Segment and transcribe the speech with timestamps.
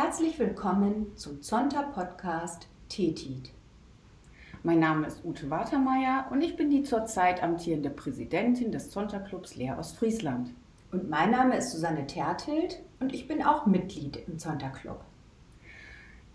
[0.00, 3.50] Herzlich willkommen zum Zonta Podcast TETIT.
[4.62, 9.56] Mein Name ist Ute Watermeier und ich bin die zurzeit amtierende Präsidentin des Zonta Clubs
[9.56, 10.50] Leer Ostfriesland.
[10.92, 15.00] Und mein Name ist Susanne Tertelt und ich bin auch Mitglied im Zonta Club.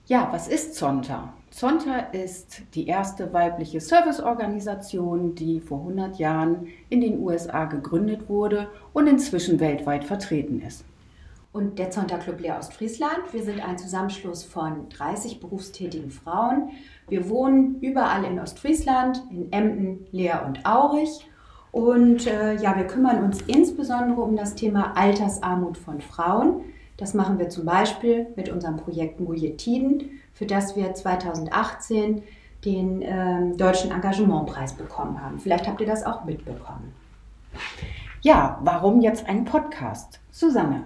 [0.07, 1.32] Ja, was ist Zonta?
[1.50, 8.68] Zonta ist die erste weibliche Serviceorganisation, die vor 100 Jahren in den USA gegründet wurde
[8.91, 10.83] und inzwischen weltweit vertreten ist.
[11.54, 16.70] Und der Zonta Club Leer Ostfriesland, wir sind ein Zusammenschluss von 30 berufstätigen Frauen.
[17.07, 21.30] Wir wohnen überall in Ostfriesland, in Emden, Leer und Aurich
[21.71, 26.61] und äh, ja, wir kümmern uns insbesondere um das Thema Altersarmut von Frauen.
[26.97, 32.23] Das machen wir zum Beispiel mit unserem Projekt Mujetiden, für das wir 2018
[32.66, 35.38] den äh, Deutschen Engagementpreis bekommen haben.
[35.38, 36.94] Vielleicht habt ihr das auch mitbekommen.
[38.22, 40.20] Ja, warum jetzt ein Podcast?
[40.31, 40.86] Susanne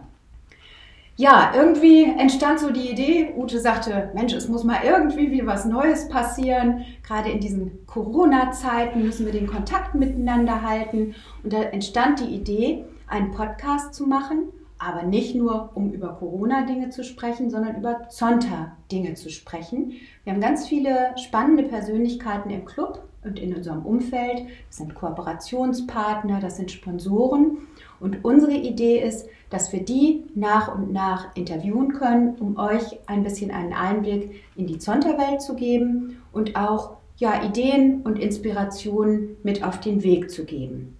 [1.20, 5.66] ja, irgendwie entstand so die Idee, Ute sagte, Mensch, es muss mal irgendwie wieder was
[5.66, 6.86] Neues passieren.
[7.02, 11.16] Gerade in diesen Corona-Zeiten müssen wir den Kontakt miteinander halten.
[11.44, 16.92] Und da entstand die Idee, einen Podcast zu machen, aber nicht nur, um über Corona-Dinge
[16.92, 19.94] zu sprechen, sondern über Zonta-Dinge zu sprechen.
[20.24, 24.44] Wir haben ganz viele spannende Persönlichkeiten im Club und in unserem Umfeld.
[24.68, 27.58] Das sind Kooperationspartner, das sind Sponsoren.
[28.00, 33.24] Und unsere Idee ist, dass wir die nach und nach interviewen können, um euch ein
[33.24, 39.64] bisschen einen Einblick in die Zonta-Welt zu geben und auch ja, Ideen und Inspirationen mit
[39.64, 40.98] auf den Weg zu geben.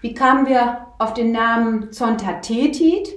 [0.00, 3.14] Wie kamen wir auf den Namen Zonta Tetit?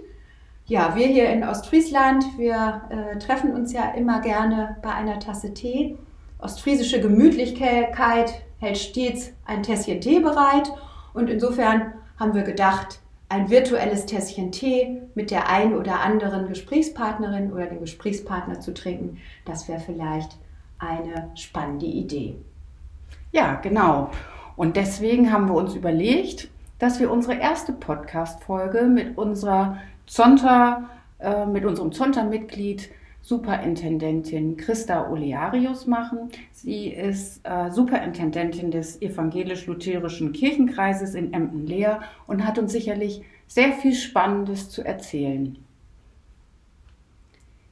[0.65, 5.53] Ja, wir hier in Ostfriesland, wir äh, treffen uns ja immer gerne bei einer Tasse
[5.53, 5.97] Tee.
[6.39, 10.71] Ostfriesische Gemütlichkeit hält stets ein Tässchen Tee bereit
[11.13, 12.99] und insofern haben wir gedacht,
[13.29, 19.17] ein virtuelles Tässchen Tee mit der einen oder anderen Gesprächspartnerin oder dem Gesprächspartner zu trinken,
[19.43, 20.37] das wäre vielleicht
[20.77, 22.35] eine spannende Idee.
[23.31, 24.11] Ja, genau.
[24.55, 31.47] Und deswegen haben wir uns überlegt, dass wir unsere erste Podcast-Folge mit unserer Zonta, äh,
[31.47, 36.29] mit unserem Zonta-Mitglied Superintendentin Christa Olearius machen.
[36.51, 43.93] Sie ist äh, Superintendentin des evangelisch-lutherischen Kirchenkreises in Emden-Leer und hat uns sicherlich sehr viel
[43.93, 45.57] Spannendes zu erzählen.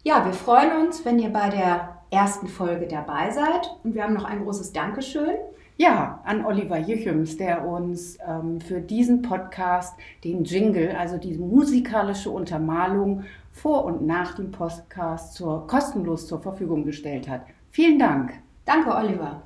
[0.04, 4.14] Ja, wir freuen uns, wenn ihr bei der ersten Folge dabei seid und wir haben
[4.14, 5.36] noch ein großes Dankeschön.
[5.82, 12.30] Ja, an Oliver Jüchems, der uns ähm, für diesen Podcast den Jingle, also die musikalische
[12.32, 13.24] Untermalung
[13.54, 17.44] vor und nach dem Podcast zur, kostenlos zur Verfügung gestellt hat.
[17.72, 18.34] Vielen Dank.
[18.66, 19.44] Danke, Oliver.